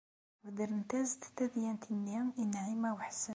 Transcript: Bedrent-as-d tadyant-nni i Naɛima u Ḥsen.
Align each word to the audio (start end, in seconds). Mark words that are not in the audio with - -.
Bedrent-as-d 0.45 1.23
tadyant-nni 1.37 2.19
i 2.41 2.43
Naɛima 2.45 2.89
u 2.95 2.97
Ḥsen. 3.07 3.29